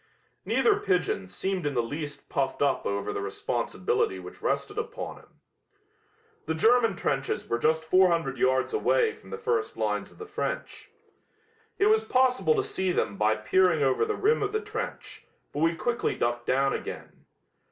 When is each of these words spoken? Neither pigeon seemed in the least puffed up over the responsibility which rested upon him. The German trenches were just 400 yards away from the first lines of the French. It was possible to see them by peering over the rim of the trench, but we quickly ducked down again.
Neither 0.45 0.79
pigeon 0.79 1.27
seemed 1.27 1.63
in 1.67 1.75
the 1.75 1.83
least 1.83 2.27
puffed 2.27 2.63
up 2.63 2.87
over 2.87 3.13
the 3.13 3.21
responsibility 3.21 4.17
which 4.17 4.41
rested 4.41 4.79
upon 4.79 5.17
him. 5.17 5.39
The 6.47 6.55
German 6.55 6.95
trenches 6.95 7.47
were 7.47 7.59
just 7.59 7.85
400 7.85 8.35
yards 8.39 8.73
away 8.73 9.13
from 9.13 9.29
the 9.29 9.37
first 9.37 9.77
lines 9.77 10.11
of 10.11 10.17
the 10.17 10.25
French. 10.25 10.89
It 11.77 11.85
was 11.85 12.03
possible 12.03 12.55
to 12.55 12.63
see 12.63 12.91
them 12.91 13.15
by 13.15 13.35
peering 13.35 13.83
over 13.83 14.03
the 14.03 14.15
rim 14.15 14.41
of 14.41 14.53
the 14.53 14.59
trench, 14.61 15.27
but 15.53 15.59
we 15.59 15.75
quickly 15.75 16.15
ducked 16.15 16.47
down 16.47 16.73
again. 16.73 17.27